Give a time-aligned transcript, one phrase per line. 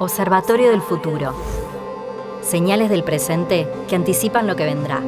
[0.00, 1.32] Observatorio del futuro.
[2.42, 5.00] Señales del presente que anticipan lo que vendrá.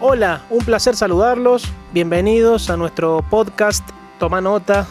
[0.00, 1.70] Hola, un placer saludarlos.
[1.92, 3.86] Bienvenidos a nuestro podcast
[4.18, 4.86] Toma Nota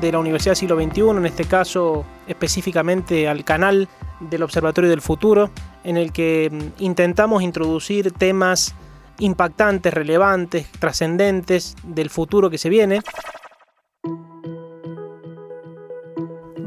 [0.00, 3.88] de la Universidad Siglo XXI, en este caso específicamente al canal
[4.20, 5.50] del Observatorio del Futuro,
[5.82, 8.76] en el que mm, intentamos introducir temas
[9.18, 13.00] impactantes, relevantes, trascendentes del futuro que se viene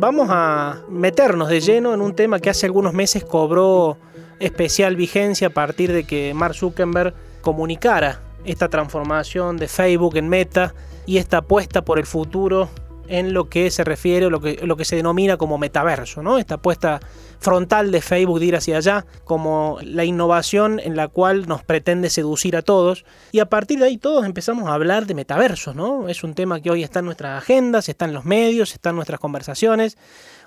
[0.01, 3.99] vamos a meternos de lleno en un tema que hace algunos meses cobró
[4.39, 10.73] especial vigencia a partir de que Mark Zuckerberg comunicara esta transformación de Facebook en Meta
[11.05, 12.67] y esta apuesta por el futuro
[13.11, 16.37] en lo que se refiere, lo que, lo que se denomina como metaverso, ¿no?
[16.37, 17.01] Esta apuesta
[17.39, 22.09] frontal de Facebook de ir hacia allá, como la innovación en la cual nos pretende
[22.09, 23.03] seducir a todos.
[23.33, 26.07] Y a partir de ahí todos empezamos a hablar de metaversos, ¿no?
[26.07, 28.95] Es un tema que hoy está en nuestras agendas, está en los medios, está en
[28.95, 29.97] nuestras conversaciones.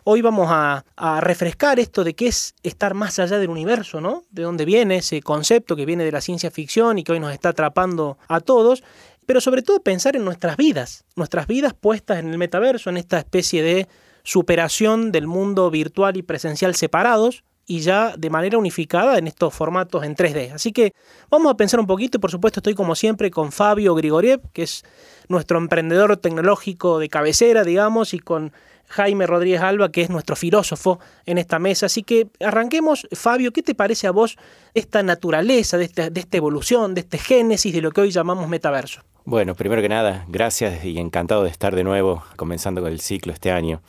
[0.06, 4.24] Hoy vamos a, a, refrescar esto de qué es estar más allá del universo, ¿no?
[4.30, 7.32] De dónde viene ese concepto que viene de la ciencia ficción y que hoy nos
[7.32, 8.84] está atrapando a todos
[9.26, 13.18] pero sobre todo pensar en nuestras vidas, nuestras vidas puestas en el metaverso, en esta
[13.18, 13.88] especie de
[14.22, 20.04] superación del mundo virtual y presencial separados y ya de manera unificada en estos formatos
[20.04, 20.52] en 3D.
[20.52, 20.92] Así que
[21.30, 24.64] vamos a pensar un poquito y por supuesto estoy como siempre con Fabio Grigoriev, que
[24.64, 24.84] es
[25.28, 28.52] nuestro emprendedor tecnológico de cabecera, digamos, y con
[28.88, 31.86] Jaime Rodríguez Alba, que es nuestro filósofo en esta mesa.
[31.86, 34.36] Así que arranquemos, Fabio, ¿qué te parece a vos
[34.74, 38.48] esta naturaleza, de esta, de esta evolución, de este génesis de lo que hoy llamamos
[38.48, 39.00] metaverso?
[39.26, 43.32] Bueno, primero que nada, gracias y encantado de estar de nuevo comenzando con el ciclo
[43.32, 43.80] este año.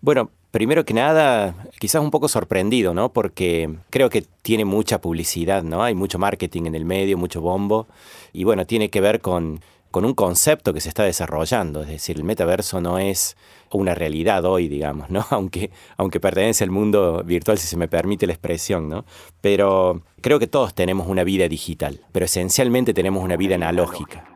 [0.00, 3.12] Bueno, primero que nada, quizás un poco sorprendido, ¿no?
[3.12, 5.82] Porque creo que tiene mucha publicidad, ¿no?
[5.82, 7.88] Hay mucho marketing en el medio, mucho bombo.
[8.32, 11.82] Y bueno, tiene que ver con, con un concepto que se está desarrollando.
[11.82, 13.36] Es decir, el metaverso no es
[13.72, 15.26] una realidad hoy, digamos, ¿no?
[15.30, 19.04] Aunque, aunque pertenece al mundo virtual, si se me permite la expresión, ¿no?
[19.40, 24.33] Pero creo que todos tenemos una vida digital, pero esencialmente tenemos una vida analógica.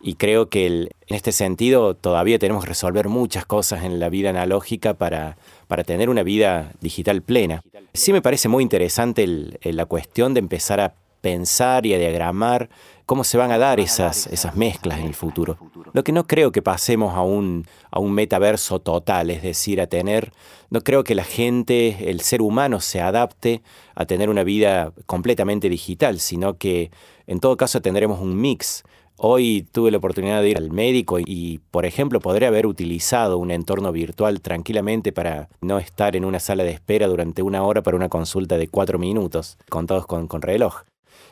[0.00, 4.30] Y creo que en este sentido todavía tenemos que resolver muchas cosas en la vida
[4.30, 5.36] analógica para,
[5.66, 7.62] para tener una vida digital plena.
[7.94, 9.26] Sí me parece muy interesante
[9.62, 12.68] la cuestión de empezar a pensar y a diagramar
[13.06, 15.56] cómo se van a dar esas, esas mezclas en el futuro.
[15.94, 19.86] Lo que no creo que pasemos a un, a un metaverso total, es decir, a
[19.86, 20.32] tener,
[20.68, 23.62] no creo que la gente, el ser humano se adapte
[23.94, 26.90] a tener una vida completamente digital, sino que
[27.26, 28.84] en todo caso tendremos un mix
[29.20, 33.50] Hoy tuve la oportunidad de ir al médico y, por ejemplo, podría haber utilizado un
[33.50, 37.96] entorno virtual tranquilamente para no estar en una sala de espera durante una hora para
[37.96, 40.82] una consulta de cuatro minutos, contados con, con reloj.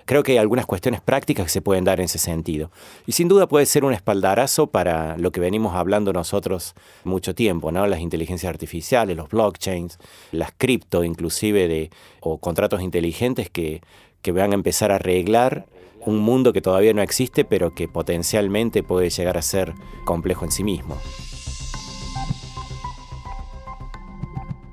[0.04, 2.72] Creo que hay algunas cuestiones prácticas que se pueden dar en ese sentido.
[3.06, 7.70] Y sin duda puede ser un espaldarazo para lo que venimos hablando nosotros mucho tiempo,
[7.70, 7.86] ¿no?
[7.86, 10.00] Las inteligencias artificiales, los blockchains,
[10.32, 13.80] las cripto inclusive de, o contratos inteligentes que,
[14.22, 15.66] que van a empezar a arreglar
[16.06, 19.74] un mundo que todavía no existe, pero que potencialmente puede llegar a ser
[20.04, 20.96] complejo en sí mismo.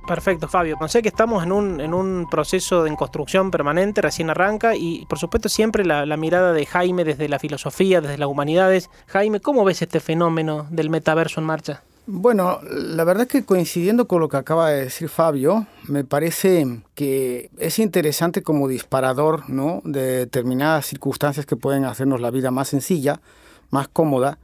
[0.08, 0.78] Perfecto, Fabio.
[0.88, 5.18] Sé que estamos en un, en un proceso de construcción permanente, recién arranca, y por
[5.18, 8.90] supuesto siempre la, la, mirada de Jaime desde la filosofía, desde las humanidades.
[9.08, 11.84] Jaime, ¿cómo ves este fenómeno del metaverso en marcha?
[12.06, 16.82] Bueno, la verdad es que coincidiendo con lo que acaba de decir Fabio, me parece
[16.96, 19.82] que es interesante como disparador ¿no?
[19.86, 23.22] de determinadas circunstancias que pueden hacernos la vida más sencilla,
[23.70, 24.38] más cómoda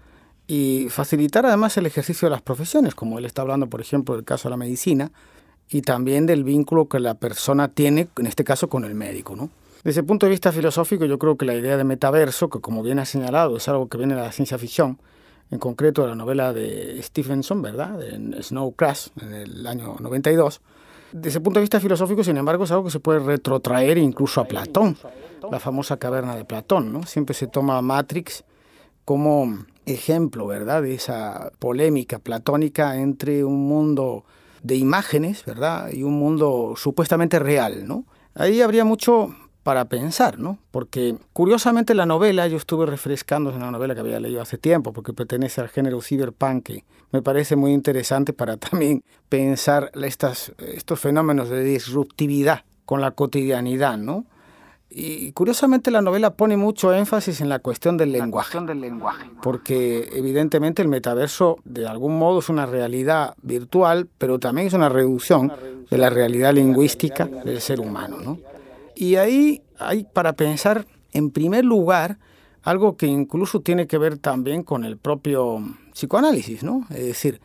[0.47, 4.23] y facilitar además el ejercicio de las profesiones, como él está hablando, por ejemplo, del
[4.23, 5.11] caso de la medicina
[5.69, 9.35] y también del vínculo que la persona tiene, en este caso, con el médico.
[9.35, 9.49] ¿no?
[9.83, 12.83] Desde el punto de vista filosófico, yo creo que la idea de metaverso, que como
[12.83, 14.97] bien ha señalado, es algo que viene de la ciencia ficción,
[15.51, 18.01] en concreto la novela de Stephenson, ¿verdad?
[18.07, 20.61] En Snow Crash, en el año 92.
[21.11, 24.41] Desde ese punto de vista filosófico, sin embargo, es algo que se puede retrotraer incluso
[24.41, 24.95] a Platón,
[25.49, 27.03] la famosa caverna de Platón, ¿no?
[27.03, 28.43] Siempre se toma Matrix
[29.05, 34.23] como ejemplo, ¿verdad?, de esa polémica platónica entre un mundo
[34.61, 38.05] de imágenes, ¿verdad?, y un mundo supuestamente real, ¿no?
[38.35, 40.57] Ahí habría mucho para pensar, ¿no?
[40.71, 44.93] Porque curiosamente la novela, yo estuve refrescando, es una novela que había leído hace tiempo,
[44.93, 50.99] porque pertenece al género cyberpunk, que me parece muy interesante para también pensar estas, estos
[50.99, 54.25] fenómenos de disruptividad con la cotidianidad, ¿no?
[54.91, 59.29] Y curiosamente la novela pone mucho énfasis en la cuestión del lenguaje, cuestión del lenguaje,
[59.43, 64.89] porque evidentemente el metaverso de algún modo es una realidad virtual, pero también es una
[64.89, 65.53] reducción
[65.91, 68.39] de la realidad lingüística del ser humano, ¿no?
[68.99, 72.19] Y ahí hay para pensar, en primer lugar,
[72.63, 75.63] algo que incluso tiene que ver también con el propio
[75.93, 76.85] psicoanálisis, ¿no?
[76.89, 77.39] Es decir,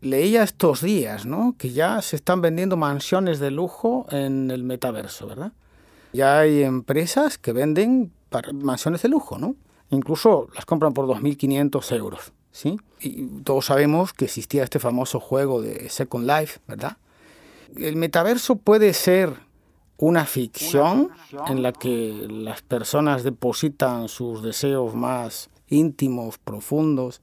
[0.00, 1.54] leía estos días, ¿no?
[1.56, 5.52] Que ya se están vendiendo mansiones de lujo en el metaverso, ¿verdad?
[6.14, 8.10] Ya hay empresas que venden
[8.54, 9.54] mansiones de lujo, ¿no?
[9.90, 12.76] Incluso las compran por 2.500 euros, ¿sí?
[12.98, 16.96] Y todos sabemos que existía este famoso juego de Second Life, ¿verdad?
[17.76, 19.46] El metaverso puede ser
[19.98, 21.10] una ficción
[21.48, 27.20] en la que las personas depositan sus deseos más íntimos, profundos,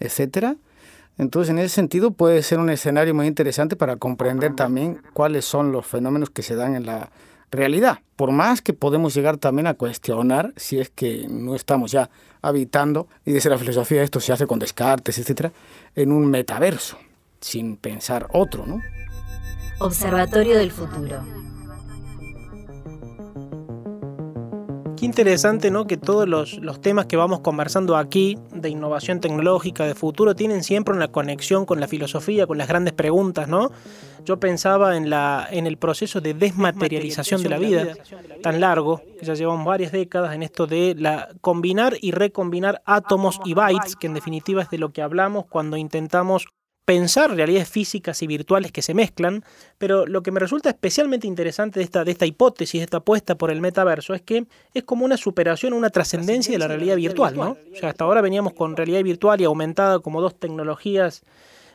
[0.00, 0.56] etcétera.
[1.18, 5.72] Entonces, en ese sentido, puede ser un escenario muy interesante para comprender también cuáles son
[5.72, 7.10] los fenómenos que se dan en la
[7.50, 8.00] realidad.
[8.16, 12.10] Por más que podemos llegar también a cuestionar si es que no estamos ya
[12.42, 15.52] habitando, y desde la filosofía esto se hace con Descartes, etcétera,
[15.94, 16.98] en un metaverso,
[17.40, 18.80] sin pensar otro, ¿no?
[19.78, 21.22] Observatorio del futuro.
[24.96, 25.86] Qué interesante, ¿no?
[25.86, 30.94] Que todos los, temas que vamos conversando aquí de innovación tecnológica, de futuro, tienen siempre
[30.94, 33.70] una conexión con la filosofía, con las grandes preguntas, ¿no?
[34.24, 37.94] Yo pensaba en, la, en el proceso de desmaterialización de la vida,
[38.42, 43.38] tan largo, que ya llevamos varias décadas en esto de la, combinar y recombinar átomos
[43.44, 46.46] y bytes, que en definitiva es de lo que hablamos cuando intentamos
[46.86, 49.44] pensar realidades físicas y virtuales que se mezclan,
[49.76, 53.34] pero lo que me resulta especialmente interesante de esta, de esta hipótesis, de esta apuesta
[53.34, 57.36] por el metaverso, es que es como una superación, una trascendencia de la realidad virtual,
[57.36, 57.56] ¿no?
[57.72, 61.24] O sea, hasta ahora veníamos con realidad virtual y aumentada como dos tecnologías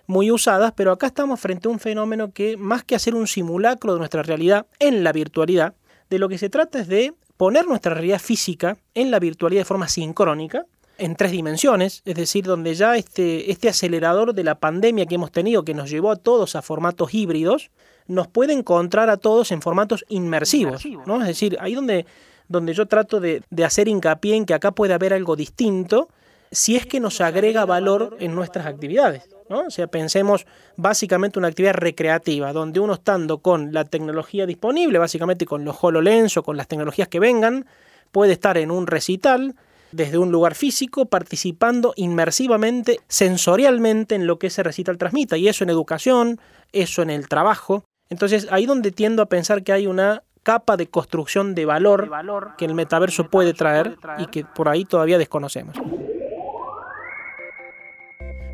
[0.08, 3.94] muy usadas, pero acá estamos frente a un fenómeno que, más que hacer un simulacro
[3.94, 5.75] de nuestra realidad en la virtualidad,
[6.10, 9.66] de lo que se trata es de poner nuestra realidad física en la virtualidad de
[9.66, 10.66] forma sincrónica,
[10.97, 15.31] en tres dimensiones, es decir, donde ya este, este acelerador de la pandemia que hemos
[15.31, 17.71] tenido, que nos llevó a todos a formatos híbridos,
[18.07, 21.21] nos puede encontrar a todos en formatos inmersivos, ¿no?
[21.21, 22.05] Es decir, ahí donde,
[22.47, 26.09] donde yo trato de, de hacer hincapié en que acá puede haber algo distinto,
[26.51, 29.29] si es que nos agrega valor en nuestras actividades.
[29.49, 29.61] ¿no?
[29.67, 30.45] O sea, pensemos
[30.75, 36.38] básicamente una actividad recreativa, donde uno estando con la tecnología disponible, básicamente con los HoloLens
[36.38, 37.65] o con las tecnologías que vengan,
[38.11, 39.55] puede estar en un recital,
[39.91, 45.38] desde un lugar físico, participando inmersivamente, sensorialmente en lo que ese recital transmita.
[45.38, 46.39] Y eso en educación,
[46.71, 47.83] eso en el trabajo.
[48.09, 52.09] Entonces ahí donde tiendo a pensar que hay una capa de construcción de valor
[52.57, 55.77] que el metaverso puede traer y que por ahí todavía desconocemos.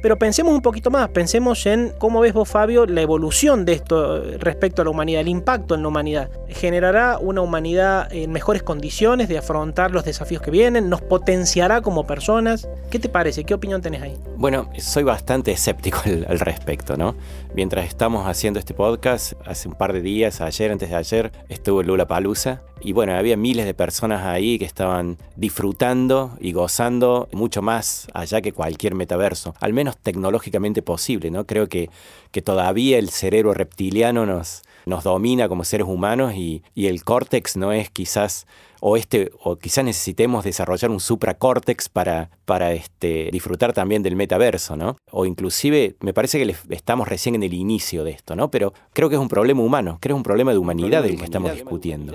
[0.01, 4.21] Pero pensemos un poquito más, pensemos en cómo ves vos, Fabio, la evolución de esto
[4.37, 6.29] respecto a la humanidad, el impacto en la humanidad.
[6.47, 10.89] ¿Generará una humanidad en mejores condiciones de afrontar los desafíos que vienen?
[10.89, 12.67] ¿Nos potenciará como personas?
[12.91, 13.43] ¿Qué te parece?
[13.43, 14.17] ¿Qué opinión tenés ahí?
[14.37, 17.15] Bueno, soy bastante escéptico al, respecto, ¿no?
[17.55, 21.81] Mientras estamos haciendo este podcast, hace un par de días, ayer, antes de ayer, estuvo
[21.81, 27.61] Lula Palusa y bueno, había miles de personas ahí que estaban disfrutando y gozando mucho
[27.61, 31.45] más allá que cualquier metaverso, al menos tecnológicamente posible, ¿no?
[31.45, 31.89] Creo que,
[32.31, 37.55] que todavía el cerebro reptiliano nos, nos domina como seres humanos y, y el córtex
[37.55, 38.47] no es quizás
[38.79, 44.77] o este o quizás necesitemos desarrollar un supracórtex para para este disfrutar también del metaverso,
[44.77, 44.97] ¿no?
[45.09, 48.51] O inclusive me parece que estamos recién en el inicio de esto, ¿no?
[48.51, 51.17] Pero creo que es un problema humano, creo que es un problema de humanidad del
[51.17, 52.13] que estamos discutiendo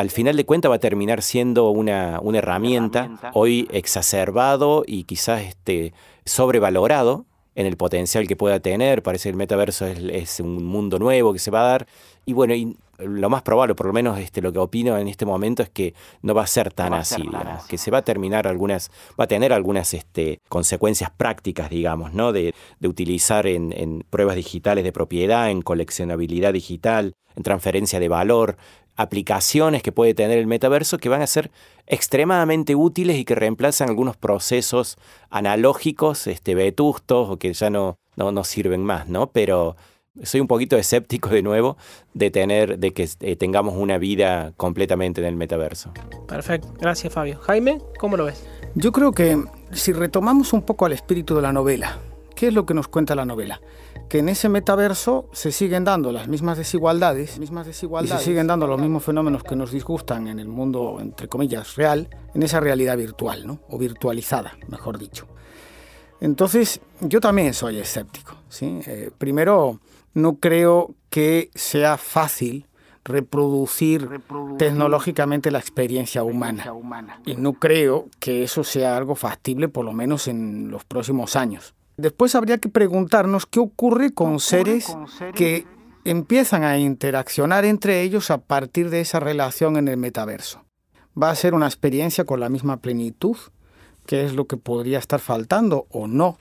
[0.00, 5.92] al final de cuentas va a terminar siendo una, herramienta, hoy exacerbado y quizás este,
[6.24, 9.02] sobrevalorado en el potencial que pueda tener.
[9.02, 11.86] Parece que el metaverso es, un mundo nuevo que se va a dar.
[12.24, 15.24] Y bueno, y lo más probable, por lo menos este, lo que opino en este
[15.24, 17.28] momento, es que no va a ser tan así,
[17.68, 22.32] que se va a terminar algunas, va a tener algunas este, consecuencias prácticas, digamos, ¿no?
[22.32, 28.56] De, utilizar en, en, pruebas digitales de propiedad, en coleccionabilidad digital, en transferencia de valor,
[29.00, 31.50] aplicaciones que puede tener el metaverso que van a ser
[31.86, 34.98] extremadamente útiles y que reemplazan algunos procesos
[35.30, 39.28] analógicos, este, vetustos o que ya no, no, sirven más, ¿no?
[39.28, 39.76] Pero
[40.22, 41.78] soy un poquito escéptico de nuevo
[42.12, 45.92] de tener, de que eh, tengamos una vida completamente en el metaverso.
[46.28, 47.38] Perfecto, gracias Fabio.
[47.38, 48.46] Jaime, ¿cómo lo ves?
[48.74, 49.42] Yo creo que
[49.72, 51.98] si retomamos un poco al espíritu de la novela,
[52.36, 53.60] ¿qué es lo que nos cuenta la novela?
[54.10, 58.48] Que en ese metaverso se siguen dando las mismas desigualdades, mismas desigualdades y se siguen
[58.48, 62.58] dando los mismos fenómenos que nos disgustan en el mundo, entre comillas, real, en esa
[62.58, 63.60] realidad virtual, ¿no?
[63.68, 65.28] o virtualizada, mejor dicho.
[66.20, 68.34] Entonces, yo también soy escéptico.
[68.48, 68.80] ¿sí?
[68.84, 69.78] Eh, primero,
[70.12, 72.66] no creo que sea fácil
[73.04, 74.08] reproducir,
[74.58, 76.64] tecnológicamente la experiencia humana.
[77.26, 81.74] Y no creo que eso sea algo factible, por lo menos en los próximos años.
[82.00, 84.96] Después habría que preguntarnos qué ocurre con, seres,
[85.34, 85.66] que
[86.04, 90.64] empiezan a interaccionar entre ellos a partir de esa relación en el metaverso.
[91.20, 93.36] ¿Va a ser una experiencia con la misma plenitud?
[94.06, 96.38] ¿Qué es lo que podría estar faltando o no?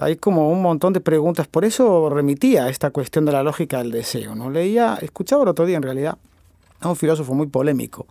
[0.00, 1.46] hay como un montón de preguntas.
[1.46, 4.34] Por eso remitía a esta cuestión de la lógica del deseo.
[4.34, 4.50] ¿no?
[4.50, 6.16] Leía, escuchaba el otro día en realidad
[6.80, 8.06] a un filósofo muy polémico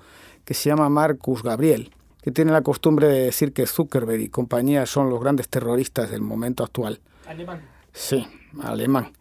[0.46, 4.86] que se llama Marcus Gabriel, que tiene la costumbre de decir que Zuckerberg y compañía
[4.86, 7.00] son los grandes terroristas del momento actual.
[7.28, 7.62] Alemán.
[7.94, 8.28] Sí,
[8.62, 9.14] alemán.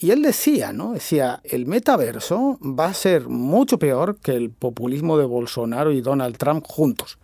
[0.00, 0.92] Y él decía, ¿no?
[0.92, 6.36] Decía, el metaverso va a ser mucho peor que el populismo de Bolsonaro y Donald
[6.36, 7.18] Trump juntos.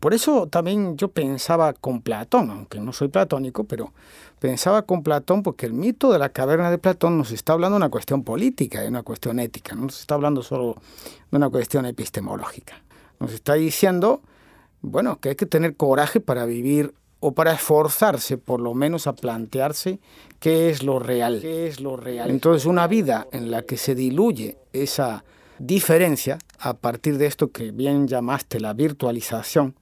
[0.00, 3.92] Por eso también yo pensaba con Platón, aunque no soy platónico, pero
[4.38, 7.84] pensaba con Platón porque el mito de la caverna de Platón nos está hablando de
[7.84, 10.76] una cuestión política, de una cuestión ética, no nos está hablando solo
[11.30, 12.82] de una cuestión epistemológica.
[13.18, 14.22] Nos está diciendo,
[14.82, 19.14] bueno, que hay que tener coraje para vivir o para esforzarse por lo menos a
[19.14, 20.00] plantearse
[20.38, 21.40] qué es lo real.
[21.40, 22.30] ¿Qué es lo real?
[22.30, 25.24] Entonces una vida en la que se diluye esa
[25.58, 29.74] diferencia a partir de esto que bien llamaste la virtualización,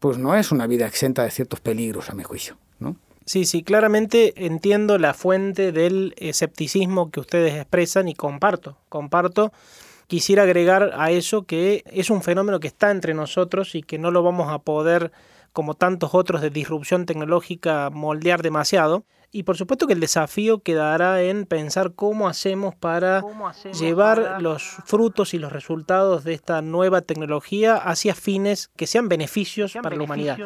[0.00, 2.56] pues no es una vida exenta de ciertos peligros, a mi juicio.
[2.80, 2.96] ¿no?
[3.24, 9.52] Sí, sí, claramente entiendo la fuente del escepticismo que ustedes expresan y comparto, comparto.
[10.10, 14.10] Quisiera agregar a eso que es un fenómeno que está entre nosotros y que no
[14.10, 15.12] lo vamos a poder,
[15.52, 19.04] como tantos otros de disrupción tecnológica, moldear demasiado.
[19.30, 23.22] Y por supuesto que el desafío quedará en pensar cómo hacemos para
[23.78, 29.74] llevar los frutos y los resultados de esta nueva tecnología hacia fines que sean beneficios,
[29.80, 30.38] para, la humanidad.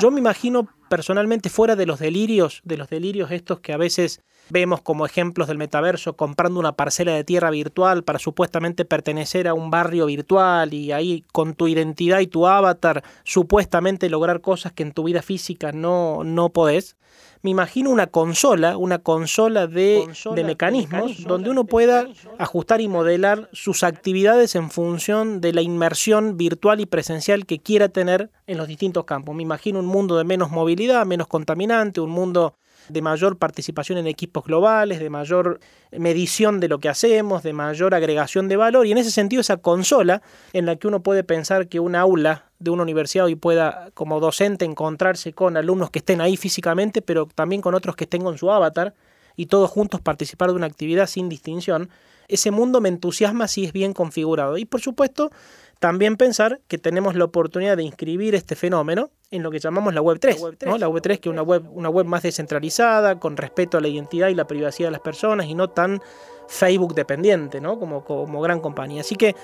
[0.00, 4.22] Yo me imagino personalmente fuera de los delirios, de los delirios estos que a veces
[4.50, 9.54] vemos como ejemplos del metaverso, comprando una parcela de tierra virtual para supuestamente pertenecer a
[9.54, 14.82] un barrio virtual y ahí con tu identidad y tu avatar supuestamente lograr cosas que
[14.82, 16.96] en tu vida física no, no podés
[17.42, 20.08] me imagino una consola, una consola de,
[20.44, 22.06] mecanismos donde uno pueda
[22.38, 27.88] ajustar y modelar sus actividades en función de la inmersión virtual y presencial que quiera
[27.88, 29.36] tener en los distintos campos.
[29.36, 32.54] Me imagino un mundo de menos movilidad, menos contaminante, un mundo
[32.88, 35.60] de mayor participación en equipos globales, de mayor
[35.92, 38.86] medición de lo que hacemos, de mayor agregación de valor.
[38.86, 42.44] Y en ese sentido, esa consola en la que uno puede pensar que un aula
[42.58, 47.26] de una universidad hoy pueda, como docente, encontrarse con alumnos que estén ahí físicamente, pero
[47.26, 48.94] también con otros que estén con su avatar
[49.36, 51.90] y todos juntos participar de una actividad sin distinción,
[52.26, 54.58] ese mundo me entusiasma si es bien configurado.
[54.58, 55.30] Y por supuesto,
[55.78, 60.00] también pensar que tenemos la oportunidad de inscribir este fenómeno en lo que llamamos la
[60.00, 60.40] Web 3,
[60.78, 63.88] la Web 3, que es una web, una web más descentralizada, con respeto a la
[63.88, 66.00] identidad y la privacidad de las personas y no tan
[66.48, 67.78] Facebook dependiente, ¿no?
[67.78, 69.02] Como, como gran compañía.
[69.02, 69.36] Así que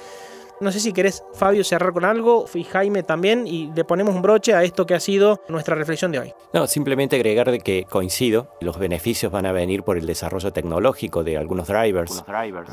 [0.64, 4.23] no sé si querés, Fabio, cerrar con algo, y Jaime también, y le ponemos un
[4.23, 6.35] broche a esto que ha sido nuestra reflexión de hoy.
[6.52, 11.23] No, simplemente agregar de que coincido, los beneficios van a venir por el desarrollo tecnológico
[11.23, 12.25] de algunos drivers,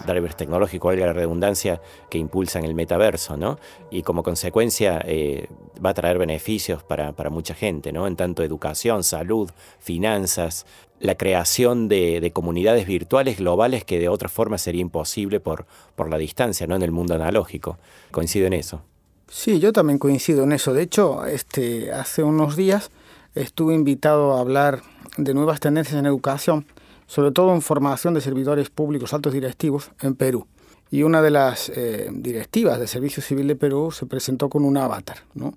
[0.08, 3.60] drivers, tecnológicos, valga la redundancia, que impulsan el metaverso, ¿no?
[3.90, 5.48] Y como consecuencia eh,
[5.84, 8.08] va a traer beneficios para, para mucha gente, ¿no?
[8.08, 10.66] En tanto educación, salud, finanzas,
[11.02, 15.66] la creación de, comunidades virtuales globales que de otra forma sería imposible por,
[15.96, 16.76] por la distancia, ¿no?
[16.76, 17.78] En el mundo analógico.
[18.12, 18.82] Coincido en eso.
[19.28, 20.74] Sí, yo también coincido en eso.
[20.74, 22.92] De hecho, este, hace unos días
[23.34, 24.82] estuve invitado a hablar
[25.18, 26.66] de nuevas tendencias en educación,
[27.08, 30.48] sobre todo en formación de servidores públicos altos directivos en Perú.
[30.90, 34.78] Y una de las eh, directivas del Servicio Civil de Perú se presentó con un
[34.78, 35.54] avatar, ¿no?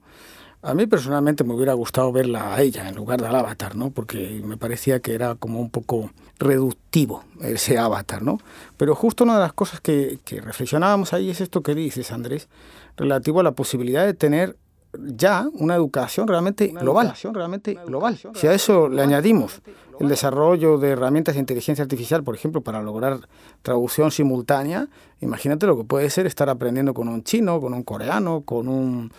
[0.64, 3.90] A mí personalmente me hubiera gustado verla a ella en lugar del avatar, ¿no?
[3.90, 8.38] Porque me parecía que era como un poco reductivo ese avatar, ¿no?
[8.78, 12.48] Pero justo una de las cosas que, que reflexionábamos ahí es esto que dices, Andrés,
[12.96, 14.56] relativo a la posibilidad de tener
[14.98, 17.14] ya una educación realmente global.
[17.32, 18.18] realmente global.
[18.34, 19.60] Si a eso le añadimos
[20.00, 23.20] el desarrollo de herramientas de inteligencia artificial, por ejemplo, para lograr
[23.62, 24.88] traducción simultánea,
[25.20, 29.12] imagínate lo que puede ser estar aprendiendo con un chino, con un coreano, con un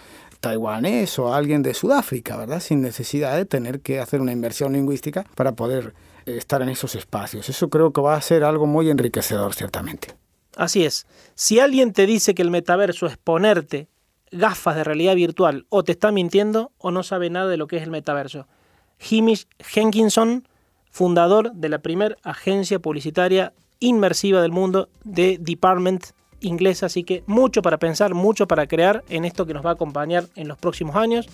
[0.46, 2.60] taiwanés o alguien de Sudáfrica, ¿verdad?
[2.60, 5.96] Sin necesidad de tener que hacer una inversión lingüística para poder
[6.28, 7.50] eh, estar en esos espacios.
[7.50, 10.10] Eso creo que va a ser algo muy enriquecedor, ciertamente.
[10.56, 11.08] Así es.
[11.34, 13.88] Si alguien te dice que el metaverso es ponerte
[14.32, 17.78] gafas de realidad virtual, o te está mintiendo o no sabe nada de lo que
[17.78, 18.48] es el metaverso.
[19.00, 20.48] Hamish Jenkinson,
[20.92, 26.06] fundador de la primera agencia publicitaria inmersiva del mundo de Department
[26.42, 29.74] inglesa, así que mucho para pensar, mucho para crear en esto que nos va a
[29.74, 31.27] acompañar en los próximos años.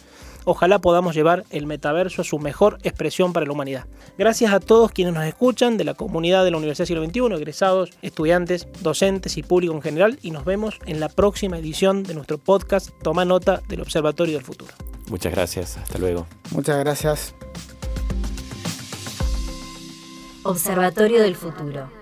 [0.43, 3.85] Ojalá podamos llevar el metaverso a su mejor expresión para la humanidad.
[4.17, 7.91] Gracias a todos quienes nos escuchan de la comunidad de la Universidad Siglo XXI, egresados,
[8.01, 12.39] estudiantes, docentes y público en general, y nos vemos en la próxima edición de nuestro
[12.39, 14.73] podcast Toma Nota del Observatorio del Futuro.
[15.09, 16.25] Muchas gracias, hasta luego.
[16.51, 17.35] Muchas gracias.
[20.43, 22.00] Observatorio del Futuro